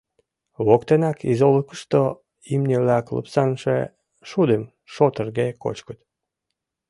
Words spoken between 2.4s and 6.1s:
имне-влак лупсаҥше шудым шотырге кочкыт.